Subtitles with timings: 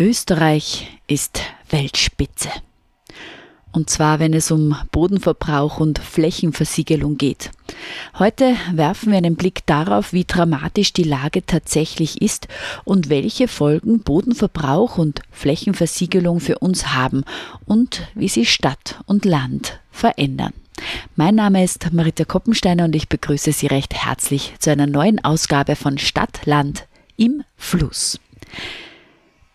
[0.00, 2.48] Österreich ist Weltspitze.
[3.70, 7.50] Und zwar, wenn es um Bodenverbrauch und Flächenversiegelung geht.
[8.18, 12.48] Heute werfen wir einen Blick darauf, wie dramatisch die Lage tatsächlich ist
[12.84, 17.22] und welche Folgen Bodenverbrauch und Flächenversiegelung für uns haben
[17.66, 20.54] und wie sie Stadt und Land verändern.
[21.14, 25.76] Mein Name ist Marita Koppensteiner und ich begrüße Sie recht herzlich zu einer neuen Ausgabe
[25.76, 26.86] von Stadt, Land
[27.18, 28.18] im Fluss.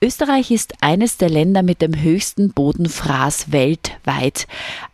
[0.06, 4.45] Österreich ist eines der Länder mit dem höchsten Bodenfraß weltweit.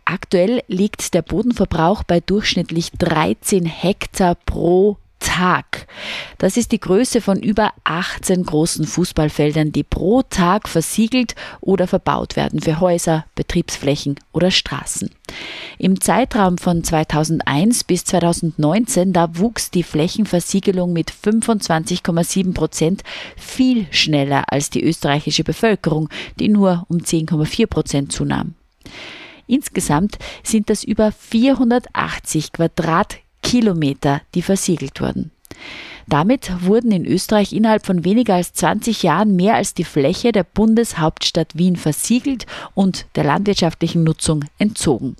[0.05, 5.87] Aktuell liegt der Bodenverbrauch bei durchschnittlich 13 Hektar pro Tag.
[6.37, 12.37] Das ist die Größe von über 18 großen Fußballfeldern, die pro Tag versiegelt oder verbaut
[12.37, 15.11] werden für Häuser, Betriebsflächen oder Straßen.
[15.83, 23.01] Im Zeitraum von 2001 bis 2019, da wuchs die Flächenversiegelung mit 25,7 Prozent
[23.35, 26.07] viel schneller als die österreichische Bevölkerung,
[26.39, 28.53] die nur um 10,4 Prozent zunahm.
[29.47, 35.31] Insgesamt sind das über 480 Quadratkilometer Kilometer, die versiegelt wurden.
[36.05, 40.43] Damit wurden in Österreich innerhalb von weniger als 20 Jahren mehr als die Fläche der
[40.43, 45.15] Bundeshauptstadt Wien versiegelt und der landwirtschaftlichen Nutzung entzogen.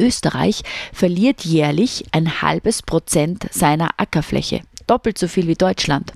[0.00, 0.62] Österreich
[0.92, 6.12] verliert jährlich ein halbes Prozent seiner Ackerfläche, doppelt so viel wie Deutschland.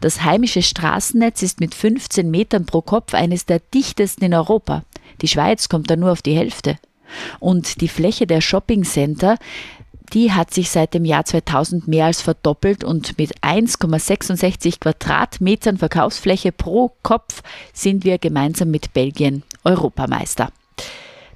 [0.00, 4.84] Das heimische Straßennetz ist mit 15 Metern pro Kopf eines der dichtesten in Europa.
[5.22, 6.76] Die Schweiz kommt da nur auf die Hälfte.
[7.40, 9.38] Und die Fläche der Shoppingcenter
[10.12, 16.52] die hat sich seit dem Jahr 2000 mehr als verdoppelt und mit 1,66 Quadratmetern Verkaufsfläche
[16.52, 17.42] pro Kopf
[17.72, 20.50] sind wir gemeinsam mit Belgien Europameister.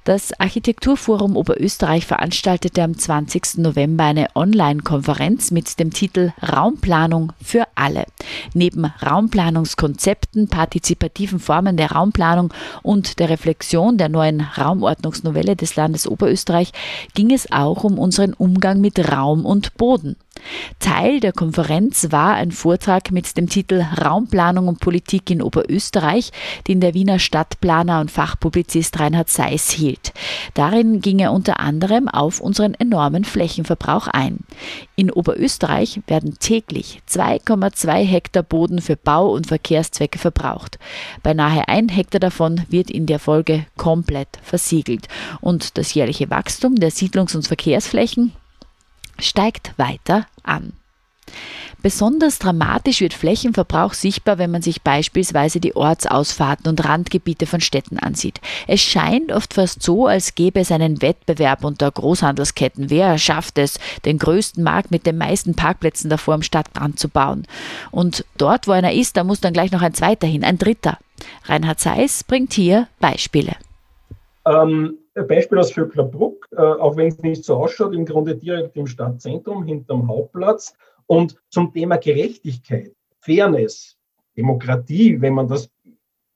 [0.07, 3.57] Das Architekturforum Oberösterreich veranstaltete am 20.
[3.57, 8.05] November eine Online-Konferenz mit dem Titel Raumplanung für alle.
[8.53, 12.53] Neben Raumplanungskonzepten, partizipativen Formen der Raumplanung
[12.83, 16.71] und der Reflexion der neuen Raumordnungsnovelle des Landes Oberösterreich
[17.13, 20.15] ging es auch um unseren Umgang mit Raum und Boden.
[20.79, 26.31] Teil der Konferenz war ein Vortrag mit dem Titel Raumplanung und Politik in Oberösterreich,
[26.67, 30.13] den der Wiener Stadtplaner und Fachpublizist Reinhard Seiss hielt.
[30.53, 34.39] Darin ging er unter anderem auf unseren enormen Flächenverbrauch ein.
[34.95, 40.79] In Oberösterreich werden täglich 2,2 Hektar Boden für Bau- und Verkehrszwecke verbraucht.
[41.23, 45.07] Beinahe ein Hektar davon wird in der Folge komplett versiegelt.
[45.41, 48.31] Und das jährliche Wachstum der Siedlungs- und Verkehrsflächen
[49.19, 50.73] steigt weiter an.
[51.83, 57.99] Besonders dramatisch wird Flächenverbrauch sichtbar, wenn man sich beispielsweise die Ortsausfahrten und Randgebiete von Städten
[57.99, 58.41] ansieht.
[58.65, 62.89] Es scheint oft fast so, als gäbe es einen Wettbewerb unter Großhandelsketten.
[62.89, 67.45] Wer schafft es, den größten Markt mit den meisten Parkplätzen davor im Stadtrand zu bauen?
[67.91, 70.97] Und dort, wo einer ist, da muss dann gleich noch ein zweiter hin, ein dritter.
[71.45, 73.55] Reinhard Seiss bringt hier Beispiele.
[74.45, 78.87] Ähm, Beispiel aus Vöcklerbruck, äh, auch wenn es nicht so ausschaut, im Grunde direkt im
[78.87, 80.73] Stadtzentrum, hinterm Hauptplatz.
[81.05, 83.97] Und zum Thema Gerechtigkeit, Fairness,
[84.35, 85.69] Demokratie, wenn man das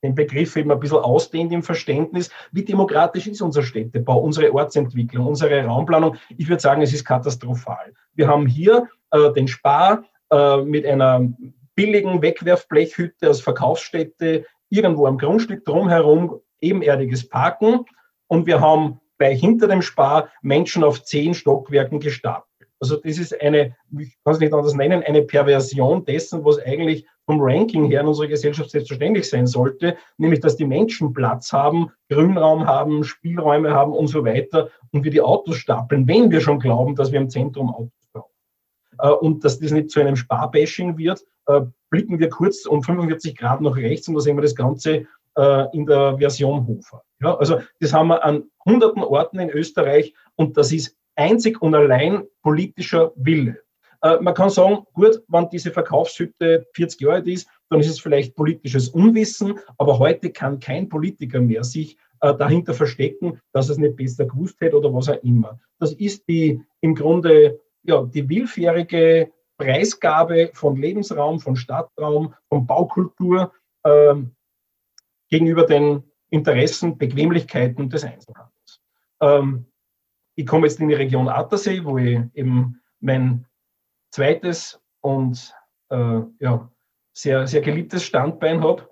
[0.03, 5.27] den Begriff eben ein bisschen ausdehnt im Verständnis, wie demokratisch ist unser Städtebau, unsere Ortsentwicklung,
[5.27, 6.15] unsere Raumplanung.
[6.37, 7.93] Ich würde sagen, es ist katastrophal.
[8.15, 11.27] Wir haben hier äh, den Spar äh, mit einer
[11.75, 17.85] billigen Wegwerfblechhütte als Verkaufsstätte irgendwo am Grundstück drumherum, ebenerdiges Parken
[18.31, 22.69] und wir haben bei hinter dem Spar Menschen auf zehn Stockwerken gestapelt.
[22.79, 27.05] Also das ist eine, ich kann es nicht anders nennen, eine Perversion dessen, was eigentlich
[27.25, 31.91] vom Ranking her in unserer Gesellschaft selbstverständlich sein sollte, nämlich dass die Menschen Platz haben,
[32.09, 36.59] Grünraum haben, Spielräume haben und so weiter und wir die Autos stapeln, wenn wir schon
[36.59, 38.31] glauben, dass wir im Zentrum Autos brauchen.
[38.99, 43.35] Äh, und dass das nicht zu einem Sparbashing wird, äh, blicken wir kurz um 45
[43.35, 45.05] Grad nach rechts und da sehen wir das Ganze
[45.37, 47.03] äh, in der Version Hofer.
[47.21, 51.75] Ja, also das haben wir an hunderten Orten in Österreich und das ist einzig und
[51.75, 53.59] allein politischer Wille.
[54.01, 57.99] Äh, man kann sagen, gut, wenn diese Verkaufshütte 40 Jahre alt ist, dann ist es
[57.99, 63.77] vielleicht politisches Unwissen, aber heute kann kein Politiker mehr sich äh, dahinter verstecken, dass es
[63.77, 65.59] nicht besser gewusst hätte oder was auch immer.
[65.79, 73.51] Das ist die im Grunde ja, die willfährige Preisgabe von Lebensraum, von Stadtraum, von Baukultur
[73.83, 74.15] äh,
[75.31, 78.81] gegenüber den Interessen, Bequemlichkeiten des Einzelhandels.
[79.21, 79.65] Ähm,
[80.35, 83.47] ich komme jetzt in die Region Attersee, wo ich eben mein
[84.11, 85.53] zweites und
[85.89, 86.71] äh, ja,
[87.13, 88.87] sehr, sehr geliebtes Standbein habe.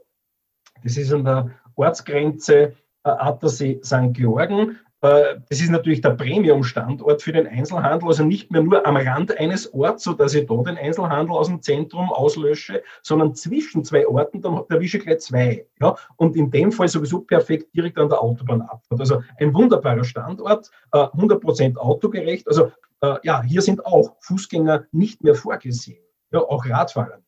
[0.84, 4.14] Das ist an der Ortsgrenze äh, Attersee-St.
[4.14, 4.80] Georgen.
[5.02, 9.38] Äh, das ist natürlich der Premium-Standort für den Einzelhandel, also nicht mehr nur am Rand
[9.38, 14.42] eines Orts, sodass ich da den Einzelhandel aus dem Zentrum auslösche, sondern zwischen zwei Orten,
[14.42, 15.66] dann erwische ich gleich zwei.
[15.80, 15.96] Ja?
[16.18, 19.00] Und in dem Fall sowieso perfekt direkt an der Autobahnabfahrt.
[19.00, 22.48] Also ein wunderbarer Standort, 100% äh, autogerecht.
[22.48, 27.20] Also äh, ja, hier sind auch Fußgänger nicht mehr vorgesehen, ja, auch Radfahrer.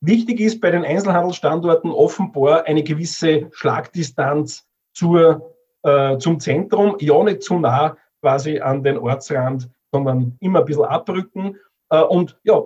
[0.00, 5.53] Wichtig ist bei den Einzelhandelsstandorten offenbar eine gewisse Schlagdistanz zur
[5.84, 10.84] äh, zum Zentrum, ja nicht zu nah quasi an den Ortsrand, sondern immer ein bisschen
[10.84, 11.56] abrücken.
[11.90, 12.62] Äh, und ja,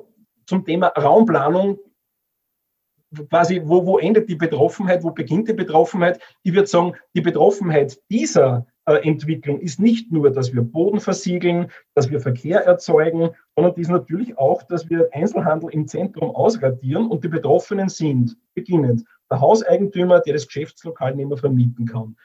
[0.46, 1.78] zum Thema Raumplanung,
[3.30, 6.20] quasi, wo, wo endet die Betroffenheit, wo beginnt die Betroffenheit?
[6.42, 11.70] Ich würde sagen, die Betroffenheit dieser äh, Entwicklung ist nicht nur, dass wir Boden versiegeln,
[11.94, 17.06] dass wir Verkehr erzeugen, sondern die ist natürlich auch, dass wir Einzelhandel im Zentrum ausradieren
[17.08, 22.16] und die Betroffenen sind, beginnend, der Hauseigentümer, der das Geschäftslokal nicht mehr vermieten kann.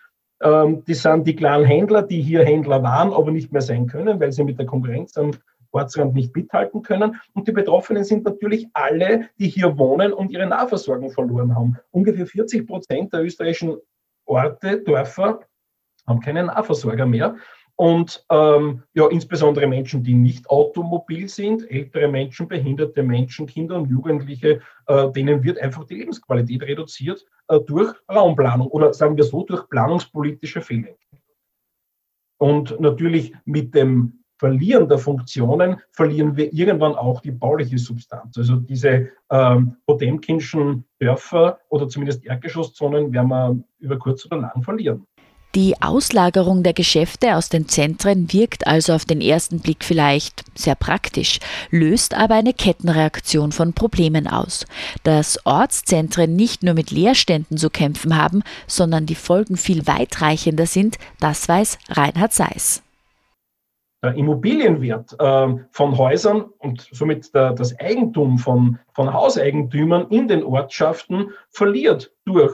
[0.44, 4.20] Ähm, das sind die kleinen Händler, die hier Händler waren, aber nicht mehr sein können,
[4.20, 5.32] weil sie mit der Konkurrenz am
[5.72, 7.20] Ortsrand nicht mithalten können.
[7.34, 11.78] Und die Betroffenen sind natürlich alle, die hier wohnen und ihre Nahversorgung verloren haben.
[11.92, 13.78] Ungefähr 40 Prozent der österreichischen
[14.26, 15.40] Orte, Dörfer
[16.06, 17.36] haben keinen Nahversorger mehr.
[17.76, 23.90] Und ähm, ja, insbesondere Menschen, die nicht automobil sind, ältere Menschen, behinderte Menschen, Kinder und
[23.90, 29.44] Jugendliche, äh, denen wird einfach die Lebensqualität reduziert äh, durch Raumplanung oder sagen wir so,
[29.44, 30.96] durch planungspolitische Fehler.
[32.38, 38.38] Und natürlich mit dem Verlieren der Funktionen verlieren wir irgendwann auch die bauliche Substanz.
[38.38, 45.08] Also diese ähm, Potemkinschen Dörfer oder zumindest Erdgeschosszonen werden wir über kurz oder lang verlieren.
[45.56, 50.74] Die Auslagerung der Geschäfte aus den Zentren wirkt also auf den ersten Blick vielleicht sehr
[50.74, 51.40] praktisch,
[51.70, 54.66] löst aber eine Kettenreaktion von Problemen aus.
[55.04, 60.98] Dass Ortszentren nicht nur mit Leerständen zu kämpfen haben, sondern die Folgen viel weitreichender sind,
[61.20, 62.82] das weiß Reinhard Seiss.
[64.02, 71.30] Der Immobilienwert äh, von Häusern und somit das Eigentum von, von Hauseigentümern in den Ortschaften
[71.52, 72.54] verliert durch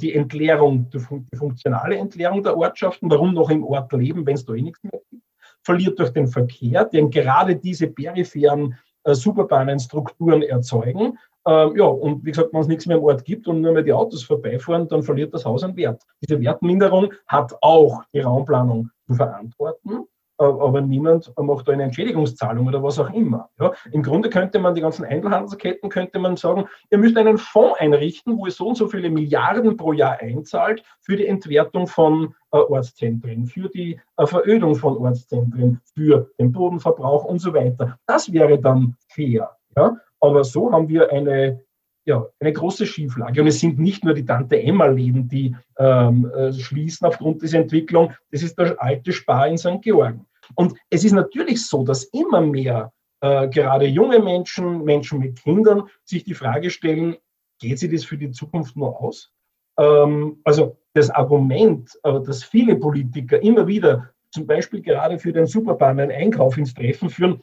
[0.00, 1.00] die Entleerung, die,
[1.36, 5.00] funktionale Entleerung der Ortschaften, warum noch im Ort leben, wenn es da eh nichts mehr
[5.10, 5.24] gibt,
[5.64, 11.18] verliert durch den Verkehr, den gerade diese peripheren äh, Superbahnenstrukturen erzeugen.
[11.46, 13.82] Äh, ja, und wie gesagt, wenn es nichts mehr im Ort gibt und nur mehr
[13.82, 16.02] die Autos vorbeifahren, dann verliert das Haus an Wert.
[16.22, 20.06] Diese Wertminderung hat auch die Raumplanung zu verantworten.
[20.38, 23.50] Äh, aber niemand macht da eine Entschädigungszahlung oder was auch immer.
[23.60, 27.78] Ja, Im Grunde könnte man die ganzen Einzelhandelsketten, könnte man sagen, ihr müsst einen Fonds
[27.78, 32.34] einrichten, wo ihr so und so viele Milliarden pro Jahr einzahlt für die Entwertung von
[32.50, 37.98] äh, Ortszentren, für die äh, Verödung von Ortszentren, für den Bodenverbrauch und so weiter.
[38.06, 39.56] Das wäre dann fair.
[39.76, 39.96] Ja?
[40.20, 41.60] Aber so haben wir eine
[42.06, 43.40] ja, eine große Schieflage.
[43.40, 48.12] Und es sind nicht nur die Tante Emma-Läden, die ähm, äh, schließen aufgrund dieser Entwicklung.
[48.30, 49.80] Das ist der alte Spar in St.
[49.80, 50.26] Georgen.
[50.54, 55.84] Und es ist natürlich so, dass immer mehr äh, gerade junge Menschen, Menschen mit Kindern
[56.04, 57.16] sich die Frage stellen,
[57.58, 59.32] geht sie das für die Zukunft nur aus?
[59.78, 65.46] Ähm, also das Argument, äh, dass viele Politiker immer wieder zum Beispiel gerade für den
[65.46, 67.42] Superbahn einen Einkauf ins Treffen führen,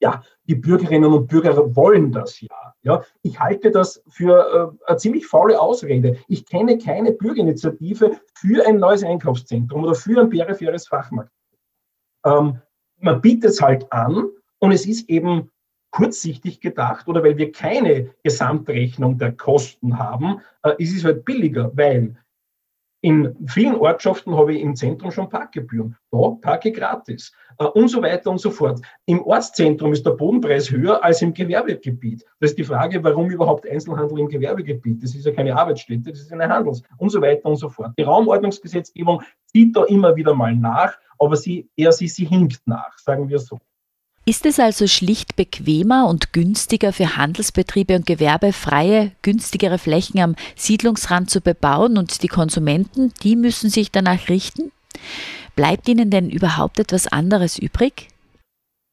[0.00, 2.74] ja, die Bürgerinnen und Bürger wollen das ja.
[2.82, 6.16] Ja, ich halte das für äh, eine ziemlich faule Ausrede.
[6.28, 11.32] Ich kenne keine Bürgerinitiative für ein neues Einkaufszentrum oder für ein peripheres Fachmarkt.
[12.24, 12.60] Ähm,
[12.98, 14.28] man bietet es halt an
[14.58, 15.50] und es ist eben
[15.90, 21.76] kurzsichtig gedacht oder weil wir keine Gesamtrechnung der Kosten haben, äh, ist es halt billiger,
[21.76, 22.16] weil
[23.00, 25.96] in vielen Ortschaften habe ich im Zentrum schon Parkgebühren.
[26.10, 27.32] Da parke gratis.
[27.58, 28.80] Äh, und so weiter und so fort.
[29.06, 32.24] Im Ortszentrum ist der Bodenpreis höher als im Gewerbegebiet.
[32.40, 35.02] Das ist die Frage, warum überhaupt Einzelhandel im Gewerbegebiet?
[35.02, 37.92] Das ist ja keine Arbeitsstätte, das ist eine Handels- und so weiter und so fort.
[37.98, 42.98] Die Raumordnungsgesetzgebung zieht da immer wieder mal nach, aber sie, eher sie, sie hinkt nach,
[42.98, 43.58] sagen wir so.
[44.28, 50.36] Ist es also schlicht bequemer und günstiger für Handelsbetriebe und Gewerbe, freie, günstigere Flächen am
[50.54, 54.70] Siedlungsrand zu bebauen und die Konsumenten, die müssen sich danach richten?
[55.56, 58.08] Bleibt ihnen denn überhaupt etwas anderes übrig?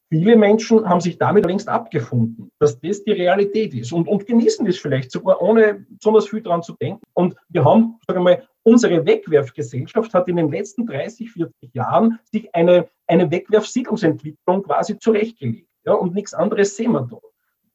[0.10, 4.66] Viele Menschen haben sich damit längst abgefunden, dass das die Realität ist und, und genießen
[4.66, 7.02] das vielleicht sogar, ohne besonders viel daran zu denken.
[7.14, 12.20] Und wir haben, sagen wir mal, unsere Wegwerfgesellschaft hat in den letzten 30, 40 Jahren
[12.24, 15.70] sich eine, eine Wegwerfsiedlungsentwicklung quasi zurechtgelegt.
[15.86, 17.18] Ja, und nichts anderes sehen wir da.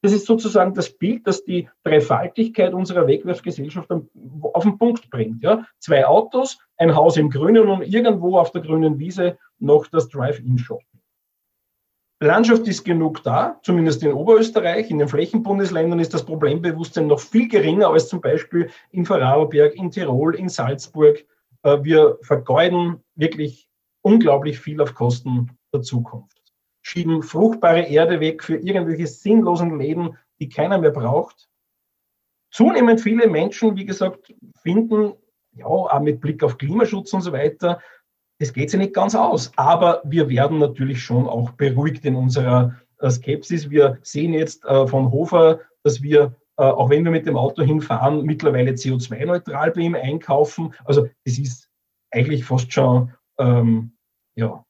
[0.01, 5.43] Das ist sozusagen das Bild, das die Dreifaltigkeit unserer Wegwerfgesellschaft auf den Punkt bringt.
[5.43, 5.65] Ja?
[5.79, 10.81] Zwei Autos, ein Haus im Grünen und irgendwo auf der grünen Wiese noch das Drive-In-Shop.
[12.23, 14.89] Landschaft ist genug da, zumindest in Oberösterreich.
[14.89, 19.91] In den Flächenbundesländern ist das Problembewusstsein noch viel geringer als zum Beispiel in Vorarlberg, in
[19.91, 21.25] Tirol, in Salzburg.
[21.63, 23.67] Äh, wir vergeuden wirklich
[24.01, 26.41] unglaublich viel auf Kosten der Zukunft
[26.81, 31.47] schieben fruchtbare Erde weg für irgendwelche sinnlosen Läden, die keiner mehr braucht.
[32.51, 35.13] Zunehmend viele Menschen, wie gesagt, finden,
[35.53, 37.81] ja, auch mit Blick auf Klimaschutz und so weiter,
[38.41, 39.51] es geht sich nicht ganz aus.
[39.55, 43.69] Aber wir werden natürlich schon auch beruhigt in unserer äh, Skepsis.
[43.69, 47.61] Wir sehen jetzt äh, von Hofer, dass wir, äh, auch wenn wir mit dem Auto
[47.61, 50.73] hinfahren, mittlerweile CO2-neutral bei ihm einkaufen.
[50.85, 51.69] Also es ist
[52.11, 53.93] eigentlich fast schon ähm,
[54.35, 54.65] ja,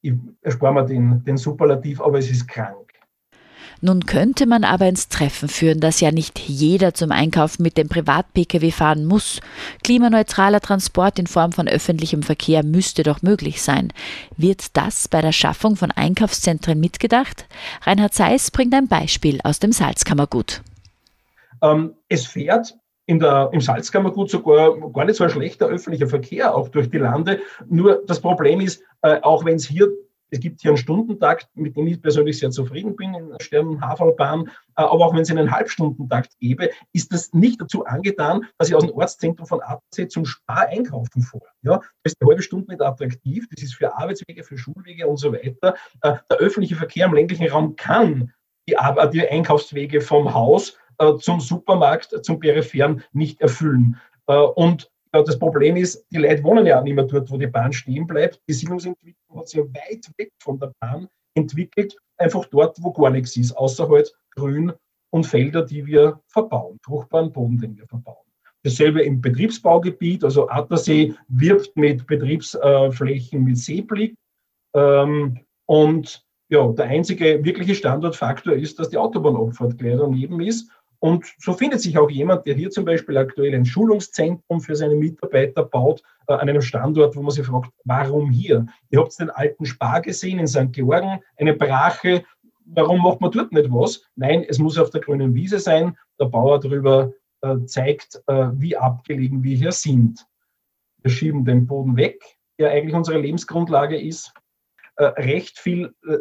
[0.00, 2.91] ich erspare mir den, den Superlativ, aber es ist krank.
[3.84, 7.88] Nun könnte man aber ins Treffen führen, dass ja nicht jeder zum Einkaufen mit dem
[7.88, 9.40] Privat-Pkw fahren muss.
[9.82, 13.92] Klimaneutraler Transport in Form von öffentlichem Verkehr müsste doch möglich sein.
[14.36, 17.46] Wird das bei der Schaffung von Einkaufszentren mitgedacht?
[17.82, 20.62] Reinhard Seiss bringt ein Beispiel aus dem Salzkammergut.
[21.60, 22.76] Ähm, es fährt
[23.08, 27.40] der, im Salzkammergut sogar gar nicht so ein schlechter öffentlicher Verkehr, auch durch die Lande.
[27.68, 29.88] Nur das Problem ist, äh, auch wenn es hier,
[30.32, 34.46] es gibt hier einen Stundentakt, mit dem ich persönlich sehr zufrieden bin, in der Stern-Havelbahn,
[34.46, 38.74] äh, aber auch wenn es einen Halbstundentakt gäbe, ist das nicht dazu angetan, dass ich
[38.74, 41.44] aus dem Ortszentrum von Attersee zum Spar einkaufen fahre.
[41.62, 45.18] Ja, das ist eine halbe Stunde nicht attraktiv, das ist für Arbeitswege, für Schulwege und
[45.18, 45.74] so weiter.
[46.00, 48.32] Äh, der öffentliche Verkehr im ländlichen Raum kann
[48.66, 48.76] die,
[49.12, 54.00] die Einkaufswege vom Haus äh, zum Supermarkt, zum Peripheren nicht erfüllen.
[54.26, 57.46] Äh, und das Problem ist, die Leute wohnen ja auch nicht mehr dort, wo die
[57.46, 58.40] Bahn stehen bleibt.
[58.48, 63.10] Die Siedlungsentwicklung hat sich ja weit weg von der Bahn entwickelt, einfach dort, wo gar
[63.10, 64.72] nichts ist, außer halt Grün
[65.10, 68.16] und Felder, die wir verbauen, fruchtbaren Boden, den wir verbauen.
[68.64, 74.14] Dasselbe im Betriebsbaugebiet, also Attersee wirbt mit Betriebsflächen mit Seeblick.
[74.74, 80.70] Ähm, und ja, der einzige wirkliche Standortfaktor ist, dass die Autobahnabfahrt gleich daneben ist
[81.02, 84.94] und so findet sich auch jemand, der hier zum Beispiel aktuell ein Schulungszentrum für seine
[84.94, 88.66] Mitarbeiter baut, äh, an einem Standort, wo man sich fragt, warum hier?
[88.90, 90.70] Ihr habt den alten Spar gesehen in St.
[90.70, 92.22] Georgen, eine Brache.
[92.66, 94.04] Warum macht man dort nicht was?
[94.14, 95.98] Nein, es muss auf der grünen Wiese sein.
[96.20, 100.24] Der Bauer darüber äh, zeigt, äh, wie abgelegen wir hier sind.
[101.02, 102.22] Wir schieben den Boden weg,
[102.60, 104.32] der eigentlich unsere Lebensgrundlage ist.
[104.94, 106.18] Äh, recht viel, äh,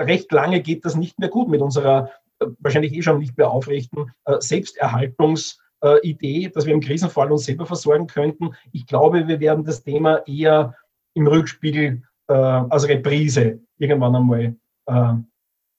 [0.00, 2.12] recht lange geht das nicht mehr gut mit unserer
[2.58, 8.06] wahrscheinlich eh schon nicht mehr aufrichten, äh, Selbsterhaltungsidee, dass wir im Krisenfall uns selber versorgen
[8.06, 8.54] könnten.
[8.72, 10.74] Ich glaube, wir werden das Thema eher
[11.14, 14.56] im Rückspiegel äh, als Reprise irgendwann einmal
[14.86, 15.14] äh,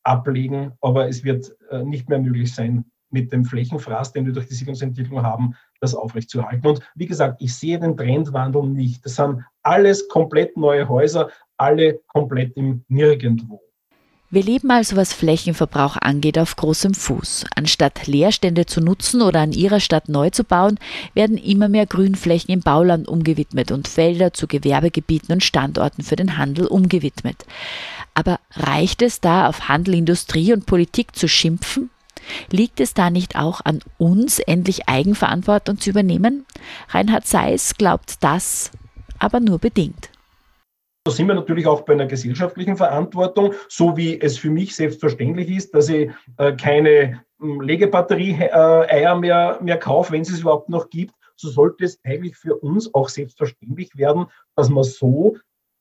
[0.04, 4.56] ablegen, aber es wird nicht mehr möglich sein, mit dem Flächenfraß, den wir durch die
[4.56, 6.68] Siedlungsentwicklung haben, das aufrechtzuerhalten.
[6.68, 9.06] Und wie gesagt, ich sehe den Trendwandel nicht.
[9.06, 13.62] Das sind alles komplett neue Häuser, alle komplett im Nirgendwo.
[14.34, 17.44] Wir leben also, was Flächenverbrauch angeht, auf großem Fuß.
[17.54, 20.80] Anstatt Leerstände zu nutzen oder an ihrer Stadt neu zu bauen,
[21.14, 26.38] werden immer mehr Grünflächen im Bauland umgewidmet und Felder zu Gewerbegebieten und Standorten für den
[26.38, 27.46] Handel umgewidmet.
[28.14, 31.90] Aber reicht es da, auf Handel, Industrie und Politik zu schimpfen?
[32.50, 36.46] Liegt es da nicht auch an uns, endlich Eigenverantwortung zu übernehmen?
[36.88, 38.72] Reinhard Seiss glaubt das,
[39.20, 40.11] aber nur bedingt.
[41.04, 45.50] Da sind wir natürlich auch bei einer gesellschaftlichen Verantwortung, so wie es für mich selbstverständlich
[45.50, 50.92] ist, dass ich äh, keine hm, Legebatterie-Eier mehr, mehr kaufe, wenn es es überhaupt noch
[50.92, 51.16] gibt.
[51.38, 55.38] So sollte es eigentlich für uns auch selbstverständlich werden, dass man so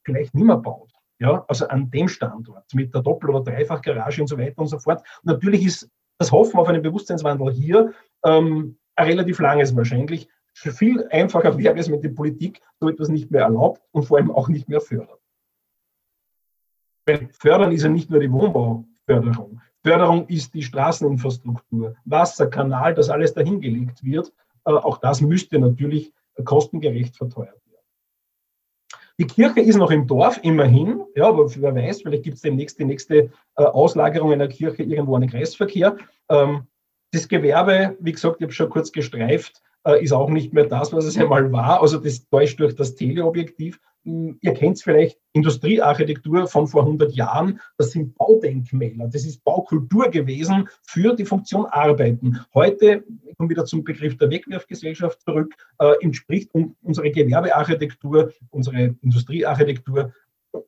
[0.06, 0.90] vielleicht nicht mehr baut.
[1.18, 4.78] Ja, also an dem Standort mit der Doppel- oder Dreifachgarage und so weiter und so
[4.78, 5.06] fort.
[5.22, 7.92] Natürlich ist das Hoffen auf einen Bewusstseinswandel hier
[8.24, 10.28] ähm, ein relativ langes wahrscheinlich
[10.60, 14.30] viel einfacher wäre es, wenn die Politik so etwas nicht mehr erlaubt und vor allem
[14.30, 15.18] auch nicht mehr fördert.
[17.06, 19.60] Weil fördern ist ja nicht nur die Wohnbauförderung.
[19.82, 24.32] Förderung ist die Straßeninfrastruktur, Wasser, Kanal, dass alles dahingelegt wird.
[24.66, 26.12] Äh, auch das müsste natürlich
[26.44, 27.86] kostengerecht verteuert werden.
[29.18, 31.04] Die Kirche ist noch im Dorf, immerhin.
[31.14, 35.14] Ja, aber wer weiß, vielleicht gibt es demnächst die nächste äh, Auslagerung einer Kirche irgendwo
[35.14, 35.96] an den Kreisverkehr.
[36.28, 36.66] Ähm,
[37.12, 40.92] das Gewerbe, wie gesagt, ich habe schon kurz gestreift, äh, ist auch nicht mehr das,
[40.92, 41.80] was es einmal war.
[41.80, 43.80] Also das täuscht durch das Teleobjektiv.
[44.04, 49.44] Hm, ihr kennt es vielleicht, Industriearchitektur von vor 100 Jahren, das sind Baudenkmäler, das ist
[49.44, 52.40] Baukultur gewesen für die Funktion Arbeiten.
[52.54, 56.50] Heute, ich komme wieder zum Begriff der Wegwerfgesellschaft zurück, äh, entspricht
[56.82, 60.12] unsere Gewerbearchitektur, unsere Industriearchitektur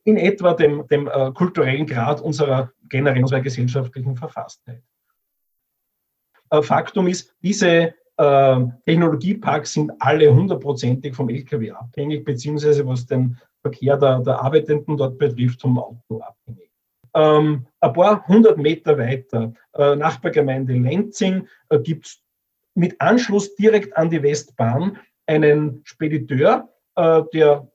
[0.03, 4.83] in etwa dem, dem äh, kulturellen Grad unserer generell unserer gesellschaftlichen Verfasstheit.
[6.51, 13.37] Äh, Faktum ist, diese äh, Technologieparks sind alle hundertprozentig vom Lkw abhängig, beziehungsweise was den
[13.61, 16.69] Verkehr der, der Arbeitenden dort betrifft, vom Auto abhängig.
[17.15, 22.23] Ähm, ein paar hundert Meter weiter, äh, Nachbargemeinde Lenzing, äh, gibt es
[22.75, 27.67] mit Anschluss direkt an die Westbahn einen Spediteur, äh, der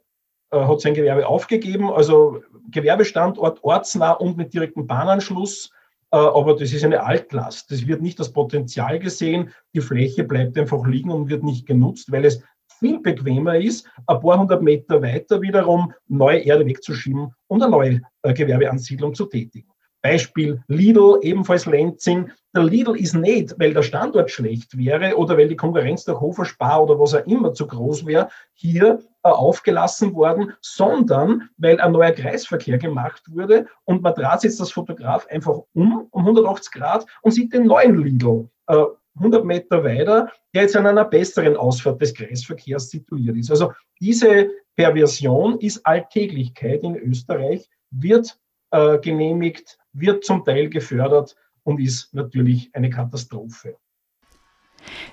[0.50, 5.71] äh, hat sein Gewerbe aufgegeben, also Gewerbestandort ortsnah und mit direktem Bahnanschluss.
[6.11, 7.71] Äh, aber das ist eine Altlast.
[7.71, 9.50] Das wird nicht das Potenzial gesehen.
[9.75, 12.43] Die Fläche bleibt einfach liegen und wird nicht genutzt, weil es
[12.79, 18.00] viel bequemer ist, ein paar hundert Meter weiter wiederum neue Erde wegzuschieben und eine neue
[18.23, 19.69] äh, Gewerbeansiedlung zu tätigen.
[20.02, 22.31] Beispiel Lidl, ebenfalls Lenzing.
[22.55, 26.45] Der Lidl ist nicht, weil der Standort schlecht wäre oder weil die Konkurrenz der Hofer
[26.45, 31.93] Spar oder was auch immer zu groß wäre, hier äh, aufgelassen worden, sondern weil ein
[31.93, 37.07] neuer Kreisverkehr gemacht wurde und man dreht jetzt das Fotograf einfach um, um 180 Grad
[37.23, 38.49] und sieht den neuen Lidl.
[38.67, 38.85] Äh,
[39.19, 43.50] 100 Meter weiter, der jetzt an einer besseren Ausfahrt des Kreisverkehrs situiert ist.
[43.50, 48.38] Also diese Perversion ist Alltäglichkeit in Österreich, wird
[48.70, 53.76] äh, genehmigt, wird zum Teil gefördert und ist natürlich eine Katastrophe.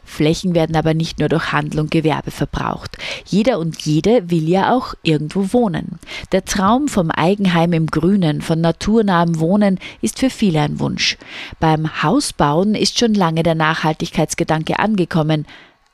[0.03, 2.97] Flächen werden aber nicht nur durch Handel und Gewerbe verbraucht.
[3.25, 6.00] Jeder und jede will ja auch irgendwo wohnen.
[6.31, 11.17] Der Traum vom Eigenheim im Grünen, von naturnahem Wohnen ist für viele ein Wunsch.
[11.59, 15.45] Beim Hausbauen ist schon lange der Nachhaltigkeitsgedanke angekommen.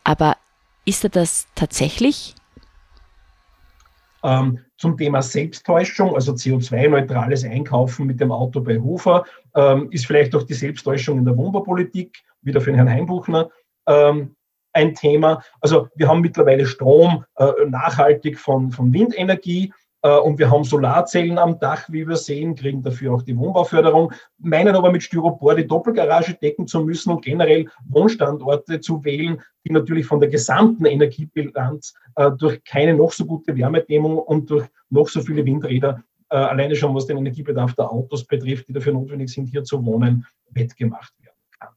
[0.03, 0.37] Aber
[0.85, 2.35] ist er das tatsächlich?
[4.23, 9.25] Ähm, zum Thema Selbsttäuschung, also CO2-neutrales Einkaufen mit dem Auto bei Hofer,
[9.55, 13.49] ähm, ist vielleicht auch die Selbsttäuschung in der Wohnbaupolitik, wieder für den Herrn Heimbuchner,
[13.87, 14.35] ähm,
[14.73, 15.43] ein Thema.
[15.59, 21.59] Also wir haben mittlerweile Strom äh, nachhaltig von, von Windenergie und wir haben Solarzellen am
[21.59, 26.33] Dach, wie wir sehen, kriegen dafür auch die Wohnbauförderung, meinen aber mit Styropor die Doppelgarage
[26.33, 32.31] decken zu müssen und generell Wohnstandorte zu wählen, die natürlich von der gesamten Energiebilanz äh,
[32.31, 36.95] durch keine noch so gute Wärmedämmung und durch noch so viele Windräder äh, alleine schon
[36.95, 41.35] was den Energiebedarf der Autos betrifft, die dafür notwendig sind, hier zu wohnen, wettgemacht werden
[41.59, 41.69] kann.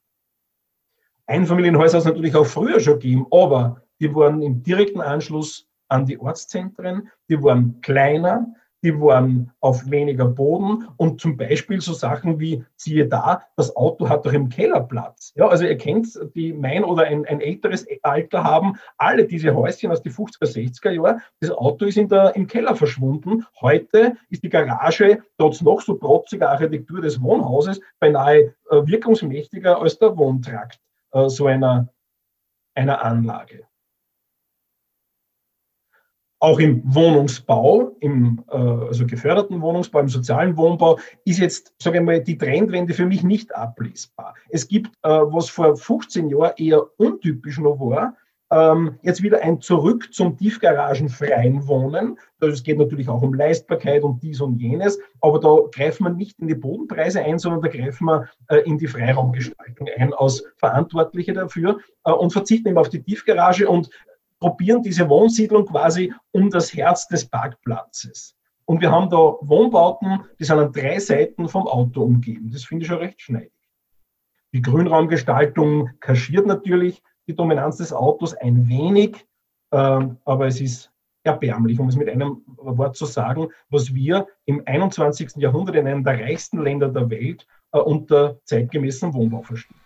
[1.26, 6.06] Einfamilienhäuser hat es natürlich auch früher schon gegeben, aber die waren im direkten Anschluss an
[6.06, 12.38] die Ortszentren, die waren kleiner, die waren auf weniger Boden und zum Beispiel so Sachen
[12.38, 15.32] wie, siehe da, das Auto hat doch im Keller Platz.
[15.36, 19.90] Ja, also ihr kennt, die mein oder ein, ein älteres Alter haben alle diese Häuschen
[19.90, 21.22] aus den 50er, 60er Jahren.
[21.40, 23.46] Das Auto ist in der, im Keller verschwunden.
[23.58, 29.98] Heute ist die Garage, trotz noch so protziger Architektur des Wohnhauses, beinahe äh, wirkungsmächtiger als
[29.98, 30.78] der Wohntrakt
[31.12, 31.88] äh, so einer,
[32.74, 33.66] einer Anlage
[36.44, 42.04] auch im Wohnungsbau, im äh, also geförderten Wohnungsbau, im sozialen Wohnbau, ist jetzt, sage ich
[42.04, 44.34] mal, die Trendwende für mich nicht ablesbar.
[44.50, 48.14] Es gibt, äh, was vor 15 Jahren eher untypisch noch war,
[48.52, 52.18] ähm, jetzt wieder ein Zurück zum tiefgaragenfreien Wohnen.
[52.40, 56.38] Es geht natürlich auch um Leistbarkeit und dies und jenes, aber da greifen wir nicht
[56.40, 61.32] in die Bodenpreise ein, sondern da greifen wir äh, in die Freiraumgestaltung ein als Verantwortliche
[61.32, 63.88] dafür äh, und verzichten eben auf die Tiefgarage und
[64.44, 68.36] probieren diese Wohnsiedlung quasi um das Herz des Parkplatzes.
[68.66, 72.50] Und wir haben da Wohnbauten, die sind an drei Seiten vom Auto umgeben.
[72.52, 73.54] Das finde ich schon recht schneidig.
[74.52, 79.26] Die Grünraumgestaltung kaschiert natürlich die Dominanz des Autos ein wenig,
[79.70, 79.76] äh,
[80.26, 85.36] aber es ist erbärmlich, um es mit einem Wort zu sagen, was wir im 21.
[85.36, 89.80] Jahrhundert in einem der reichsten Länder der Welt äh, unter zeitgemäßem Wohnbau verstehen.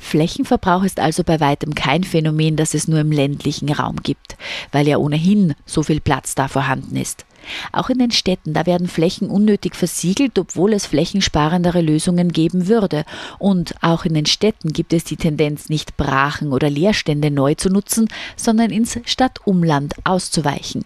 [0.00, 4.36] Flächenverbrauch ist also bei weitem kein Phänomen, das es nur im ländlichen Raum gibt,
[4.72, 7.24] weil ja ohnehin so viel Platz da vorhanden ist.
[7.72, 13.04] Auch in den Städten, da werden Flächen unnötig versiegelt, obwohl es flächensparendere Lösungen geben würde.
[13.38, 17.70] Und auch in den Städten gibt es die Tendenz, nicht Brachen oder Leerstände neu zu
[17.70, 20.84] nutzen, sondern ins Stadtumland auszuweichen.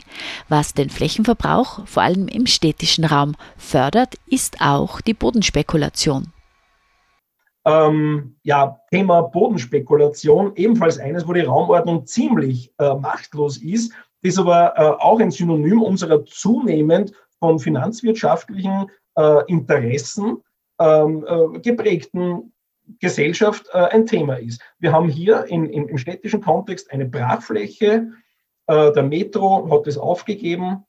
[0.49, 6.33] Was den Flächenverbrauch, vor allem im städtischen Raum, fördert, ist auch die Bodenspekulation.
[7.67, 14.75] Ähm, ja, Thema Bodenspekulation, ebenfalls eines, wo die Raumordnung ziemlich äh, machtlos ist, ist aber
[14.77, 20.43] äh, auch ein Synonym unserer zunehmend von finanzwirtschaftlichen äh, Interessen
[20.81, 22.53] ähm, äh, geprägten
[23.01, 24.61] Gesellschaft äh, ein Thema ist.
[24.79, 28.11] Wir haben hier in, in, im städtischen Kontext eine Brachfläche,
[28.67, 30.85] äh, der Metro hat es aufgegeben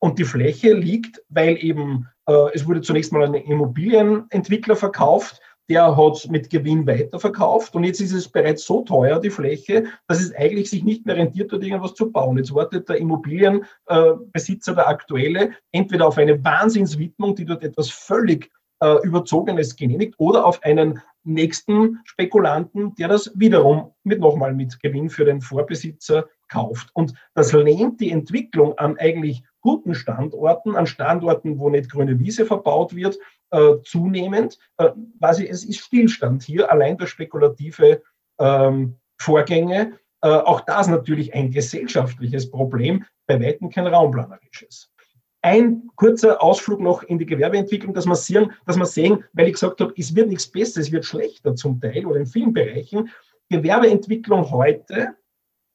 [0.00, 2.08] und die Fläche liegt, weil eben
[2.54, 7.84] es wurde zunächst mal an einen Immobilienentwickler verkauft, der hat es mit Gewinn weiterverkauft und
[7.84, 11.52] jetzt ist es bereits so teuer, die Fläche, dass es eigentlich sich nicht mehr rentiert,
[11.52, 12.36] dort irgendwas zu bauen.
[12.36, 18.50] Jetzt wartet der Immobilienbesitzer, der aktuelle, entweder auf eine Wahnsinnswidmung, die dort etwas völlig
[18.80, 25.10] äh, Überzogenes genehmigt oder auf einen nächsten Spekulanten, der das wiederum mit nochmal mit Gewinn
[25.10, 26.90] für den Vorbesitzer kauft.
[26.94, 32.44] Und das lähmt die Entwicklung an eigentlich guten Standorten, an Standorten, wo nicht grüne Wiese
[32.44, 33.18] verbaut wird,
[33.50, 34.58] äh, zunehmend.
[34.76, 38.02] Äh, quasi es ist Stillstand hier, allein durch spekulative
[38.38, 39.98] ähm, Vorgänge.
[40.20, 44.90] Äh, auch das natürlich ein gesellschaftliches Problem, bei weitem kein raumplanerisches.
[45.44, 49.52] Ein kurzer Ausflug noch in die Gewerbeentwicklung, dass wir sehen, dass wir sehen, weil ich
[49.52, 53.10] gesagt habe, es wird nichts besser, es wird schlechter zum Teil oder in vielen Bereichen.
[53.50, 55.14] Gewerbeentwicklung heute,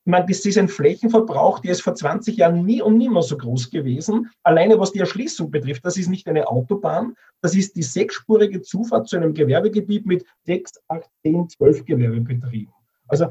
[0.05, 3.37] ich meine, das ist ein Flächenverbrauch, der ist vor 20 Jahren nie und nimmer so
[3.37, 4.31] groß gewesen.
[4.41, 9.07] Alleine was die Erschließung betrifft, das ist nicht eine Autobahn, das ist die sechsspurige Zufahrt
[9.07, 12.73] zu einem Gewerbegebiet mit sechs, acht, zehn, zwölf Gewerbebetrieben.
[13.07, 13.27] Also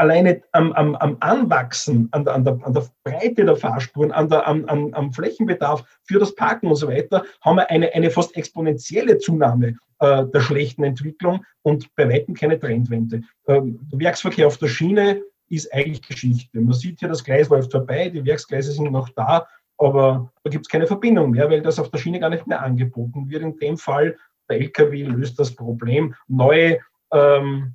[0.00, 4.28] alleine am, am, am Anwachsen, an der, an, der, an der Breite der Fahrspuren, an
[4.28, 8.10] der, am, am, am Flächenbedarf für das Parken und so weiter, haben wir eine, eine
[8.10, 13.22] fast exponentielle Zunahme äh, der schlechten Entwicklung und bei weitem keine Trendwende.
[13.46, 16.60] Ähm, der Werksverkehr auf der Schiene ist eigentlich Geschichte.
[16.60, 20.64] Man sieht hier, das Gleis läuft vorbei, die Werksgleise sind noch da, aber da gibt
[20.64, 23.42] es keine Verbindung mehr, weil das auf der Schiene gar nicht mehr angeboten wird.
[23.42, 24.16] In dem Fall,
[24.48, 26.14] der LKW löst das Problem.
[26.26, 26.78] Neue
[27.12, 27.74] ähm,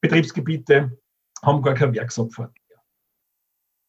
[0.00, 0.96] Betriebsgebiete
[1.42, 2.78] haben gar keine Werksabfahrt mehr.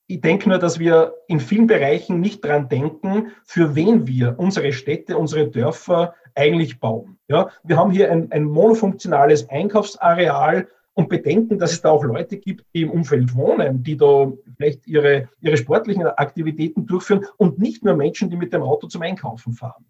[0.07, 4.73] Ich denke nur, dass wir in vielen Bereichen nicht dran denken, für wen wir unsere
[4.73, 7.19] Städte, unsere Dörfer eigentlich bauen.
[7.27, 12.37] Ja, wir haben hier ein, ein monofunktionales Einkaufsareal und bedenken, dass es da auch Leute
[12.37, 17.85] gibt, die im Umfeld wohnen, die da vielleicht ihre, ihre sportlichen Aktivitäten durchführen und nicht
[17.85, 19.85] nur Menschen, die mit dem Auto zum Einkaufen fahren.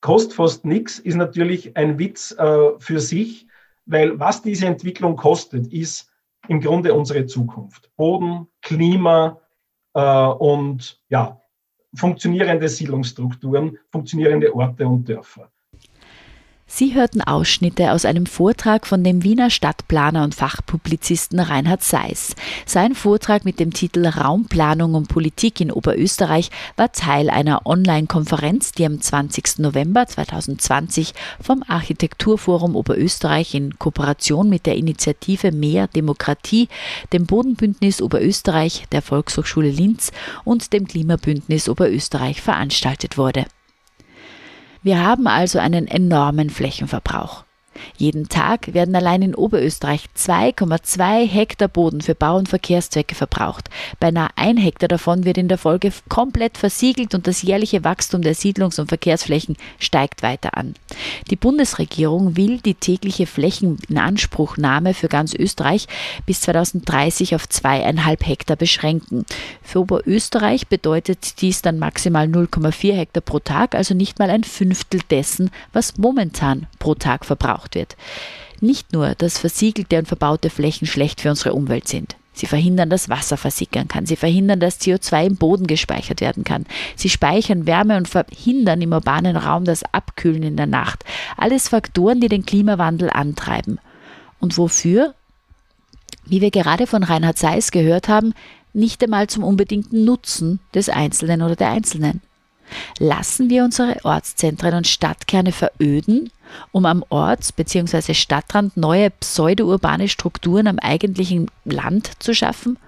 [0.00, 3.48] Kostet fast nichts, ist natürlich ein Witz äh, für sich,
[3.86, 6.07] weil was diese Entwicklung kostet, ist
[6.48, 7.90] im Grunde unsere Zukunft.
[7.96, 9.40] Boden, Klima
[9.94, 11.40] äh, und ja,
[11.94, 15.50] funktionierende Siedlungsstrukturen, funktionierende Orte und Dörfer.
[16.70, 22.36] Sie hörten Ausschnitte aus einem Vortrag von dem Wiener Stadtplaner und Fachpublizisten Reinhard Seiss.
[22.66, 28.84] Sein Vortrag mit dem Titel Raumplanung und Politik in Oberösterreich war Teil einer Online-Konferenz, die
[28.84, 29.60] am 20.
[29.60, 36.68] November 2020 vom Architekturforum Oberösterreich in Kooperation mit der Initiative Mehr Demokratie,
[37.14, 40.12] dem Bodenbündnis Oberösterreich, der Volkshochschule Linz
[40.44, 43.46] und dem Klimabündnis Oberösterreich veranstaltet wurde.
[44.82, 47.44] Wir haben also einen enormen Flächenverbrauch.
[47.96, 53.70] Jeden Tag werden allein in Oberösterreich 2,2 Hektar Boden für Bau- und Verkehrszwecke verbraucht.
[54.00, 58.34] Beinahe ein Hektar davon wird in der Folge komplett versiegelt und das jährliche Wachstum der
[58.34, 60.74] Siedlungs- und Verkehrsflächen steigt weiter an.
[61.30, 65.86] Die Bundesregierung will die tägliche Flächeninanspruchnahme für ganz Österreich
[66.26, 69.24] bis 2030 auf zweieinhalb Hektar beschränken.
[69.62, 75.00] Für Oberösterreich bedeutet dies dann maximal 0,4 Hektar pro Tag, also nicht mal ein Fünftel
[75.10, 77.96] dessen, was momentan pro Tag verbraucht gebraucht wird.
[78.60, 82.16] Nicht nur, dass versiegelte und verbaute Flächen schlecht für unsere Umwelt sind.
[82.32, 84.06] Sie verhindern, dass Wasser versickern kann.
[84.06, 86.66] Sie verhindern, dass CO2 im Boden gespeichert werden kann.
[86.94, 91.04] Sie speichern Wärme und verhindern im urbanen Raum das Abkühlen in der Nacht.
[91.36, 93.80] Alles Faktoren, die den Klimawandel antreiben.
[94.40, 95.14] Und wofür?
[96.26, 98.34] Wie wir gerade von Reinhard Seiss gehört haben,
[98.72, 102.20] nicht einmal zum unbedingten Nutzen des Einzelnen oder der Einzelnen.
[102.98, 106.30] Lassen wir unsere Ortszentren und Stadtkerne veröden,
[106.72, 108.14] um am Orts- bzw.
[108.14, 112.78] Stadtrand neue pseudourbane Strukturen am eigentlichen Land zu schaffen?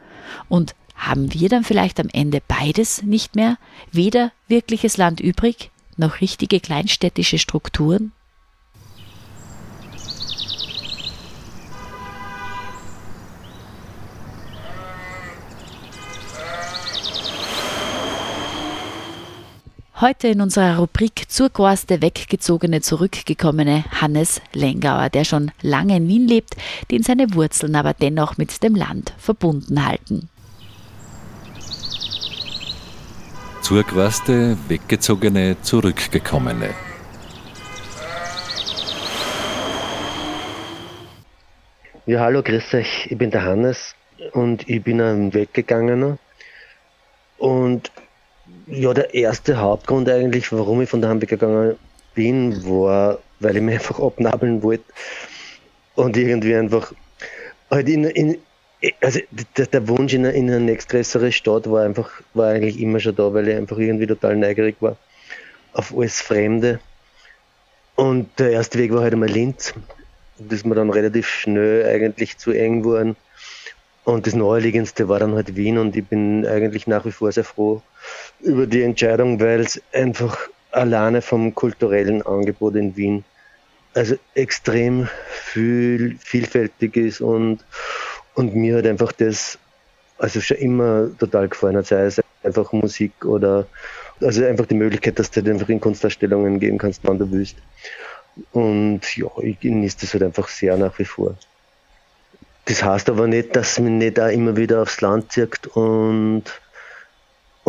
[0.49, 3.57] Und haben wir dann vielleicht am Ende beides nicht mehr?
[3.91, 8.13] Weder wirkliches Land übrig, noch richtige kleinstädtische Strukturen?
[20.01, 26.27] Heute in unserer Rubrik zur Gorste weggezogene, zurückgekommene Hannes Lengauer, der schon lange in Wien
[26.27, 26.57] lebt,
[26.91, 30.31] den seine Wurzeln aber dennoch mit dem Land verbunden halten.
[33.61, 36.71] Zur Gorste weggezogene, zurückgekommene.
[42.07, 43.09] Ja, hallo, grüß euch.
[43.11, 43.95] Ich bin der Hannes
[44.33, 46.17] und ich bin ein Weggegangener.
[47.37, 47.93] Und
[48.67, 51.77] ja, der erste Hauptgrund eigentlich, warum ich von daheim weggegangen
[52.15, 54.85] bin, war, weil ich mich einfach abnabeln wollte
[55.95, 56.93] und irgendwie einfach
[57.71, 58.39] halt in, in
[59.01, 59.21] also
[59.57, 63.15] der, der Wunsch in eine, in eine nächstgrößere Stadt war einfach, war eigentlich immer schon
[63.15, 64.97] da, weil ich einfach irgendwie total neugierig war
[65.73, 66.81] auf alles Fremde.
[67.95, 69.75] Und der erste Weg war halt einmal Linz.
[70.39, 73.17] Das mir dann relativ schnell eigentlich zu eng geworden.
[74.05, 77.45] Und das Naheliegendste war dann halt Wien und ich bin eigentlich nach wie vor sehr
[77.45, 77.83] froh
[78.41, 80.39] über die Entscheidung, weil es einfach
[80.71, 83.25] alleine vom kulturellen Angebot in Wien
[83.95, 87.65] also extrem viel, vielfältig ist und,
[88.35, 89.59] und mir hat einfach das
[90.19, 93.67] also schon immer total gefallen hat, sei es einfach Musik oder
[94.21, 97.57] also einfach die Möglichkeit, dass du halt einfach in Kunstausstellungen gehen kannst, wann du willst.
[98.53, 101.37] Und ja, ich genieße das halt einfach sehr nach wie vor.
[102.67, 106.45] Das heißt aber nicht, dass mich nicht auch immer wieder aufs Land zieht und,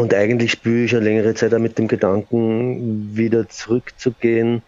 [0.02, 4.64] und eigentlich spüre ich schon längere Zeit auch mit dem Gedanken, wieder zurückzugehen.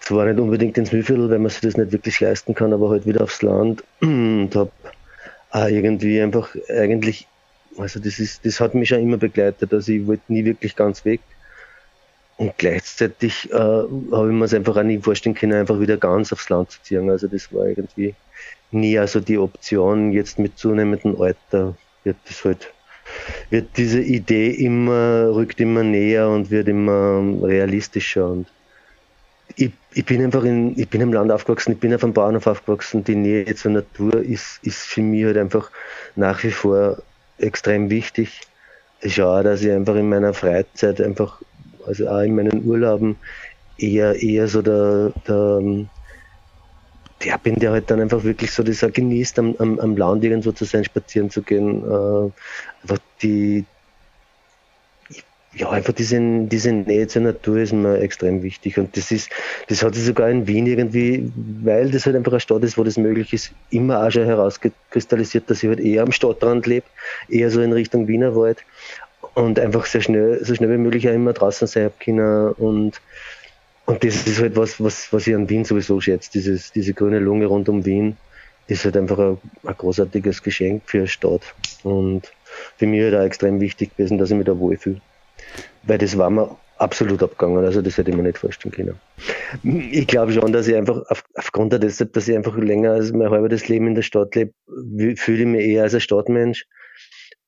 [0.00, 3.04] Zwar nicht unbedingt ins Mühlviertel, weil man sich das nicht wirklich leisten kann, aber halt
[3.04, 4.70] wieder aufs Land und habe
[5.52, 7.28] irgendwie einfach eigentlich,
[7.76, 11.04] also das ist, das hat mich schon immer begleitet, also ich wollte nie wirklich ganz
[11.04, 11.20] weg.
[12.38, 16.32] Und gleichzeitig äh, habe ich mir es einfach auch nie vorstellen können, einfach wieder ganz
[16.32, 17.10] aufs Land zu ziehen.
[17.10, 18.14] Also das war irgendwie
[18.70, 20.12] nie also die Option.
[20.12, 22.72] Jetzt mit zunehmendem Alter wird das halt,
[23.50, 28.28] wird diese Idee immer, rückt immer näher und wird immer realistischer.
[28.28, 28.46] Und
[29.56, 32.46] ich, ich bin einfach in, ich bin im Land aufgewachsen, ich bin auf einem Bauernhof
[32.46, 33.04] aufgewachsen.
[33.04, 35.70] Die Nähe zur Natur ist, ist für mich halt einfach
[36.16, 37.02] nach wie vor
[37.38, 38.40] extrem wichtig.
[39.00, 41.42] Ich schaue, dass ich einfach in meiner Freizeit einfach,
[41.86, 43.16] also auch in meinen Urlauben,
[43.76, 45.60] eher, eher so der, der
[47.24, 50.52] der bin, der halt dann einfach wirklich so auch genießt, am, am, am Land irgendwo
[50.52, 51.82] zu sein, spazieren zu gehen.
[51.82, 52.30] Äh,
[52.82, 53.64] einfach die,
[55.54, 58.78] ja, einfach diese, diese Nähe zur Natur ist mir extrem wichtig.
[58.78, 59.30] Und das ist,
[59.68, 61.30] das hat sich sogar in Wien irgendwie,
[61.62, 65.50] weil das halt einfach eine Stadt ist, wo das möglich ist, immer auch schon herausgekristallisiert,
[65.50, 66.86] dass ich halt eher am Stadtrand lebe,
[67.28, 68.58] eher so in Richtung Wienerwald
[69.34, 73.00] und einfach sehr schnell, so schnell wie möglich auch immer draußen sein habe und
[73.92, 76.30] und das ist halt was, was, was ich an Wien sowieso schätze.
[76.32, 78.16] Dieses, diese grüne Lunge rund um Wien
[78.66, 81.42] ist halt einfach ein, ein großartiges Geschenk für eine Stadt.
[81.82, 82.32] Und
[82.78, 85.02] für mich halt auch extrem wichtig gewesen, dass ich mich da wohlfühle.
[85.82, 87.62] Weil das war mir absolut abgegangen.
[87.66, 88.98] Also das hätte ich mir nicht vorstellen können.
[89.62, 93.28] Ich glaube schon, dass ich einfach auf, aufgrund dessen, dass ich einfach länger als mein
[93.28, 94.54] halbes Leben in der Stadt lebe,
[95.16, 96.66] fühle ich mich eher als ein Stadtmensch.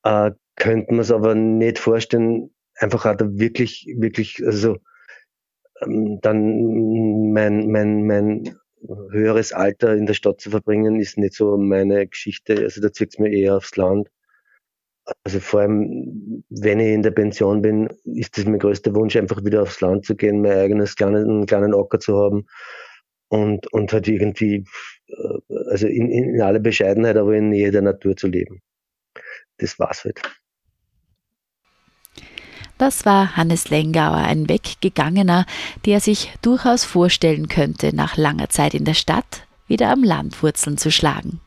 [0.02, 4.76] Äh, könnte man es aber nicht vorstellen, einfach auch da wirklich, wirklich, also
[5.86, 8.56] dann mein, mein, mein
[9.10, 12.58] höheres Alter in der Stadt zu verbringen, ist nicht so meine Geschichte.
[12.58, 14.08] Also da zieht es mir eher aufs Land.
[15.22, 19.44] Also vor allem, wenn ich in der Pension bin, ist das mein größter Wunsch, einfach
[19.44, 22.46] wieder aufs Land zu gehen, mein eigenes kleinen, einen kleinen Acker zu haben
[23.28, 24.64] und, und halt irgendwie,
[25.08, 28.62] äh, also in, in aller Bescheidenheit, aber in Nähe der Natur zu leben.
[29.58, 30.22] Das war's halt.
[32.78, 35.46] Das war Hannes Lengauer, ein Weggegangener,
[35.84, 40.76] der sich durchaus vorstellen könnte, nach langer Zeit in der Stadt wieder am Land Wurzeln
[40.76, 41.40] zu schlagen.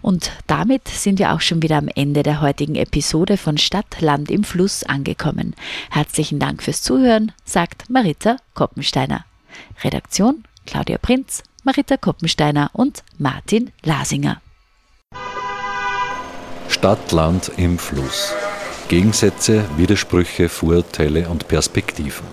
[0.00, 4.30] Und damit sind wir auch schon wieder am Ende der heutigen Episode von Stadt, Land
[4.30, 5.54] im Fluss angekommen.
[5.90, 9.24] Herzlichen Dank fürs Zuhören, sagt Marita Koppensteiner.
[9.84, 14.40] Redaktion Claudia Prinz, Marita Koppensteiner und Martin Lasinger.
[16.68, 18.34] Stadt, Land im Fluss.
[18.92, 22.26] Gegensätze, Widersprüche, Vorurteile und Perspektiven.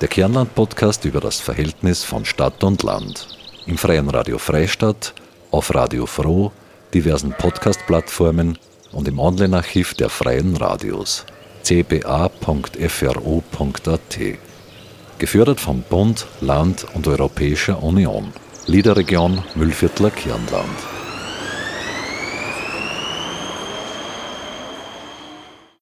[0.00, 3.28] Der Kernland-Podcast über das Verhältnis von Stadt und Land.
[3.66, 5.12] Im Freien Radio Freistadt,
[5.50, 6.50] auf Radio Froh,
[6.94, 8.56] diversen Podcast-Plattformen
[8.92, 11.26] und im Online-Archiv der Freien Radios
[11.62, 12.30] cba.fro.at.
[15.18, 18.32] Gefördert vom Bund, Land und Europäischer Union.
[18.66, 21.01] Liederregion Müllviertler Kernland.